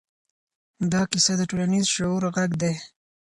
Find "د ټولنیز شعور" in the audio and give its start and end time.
1.37-2.23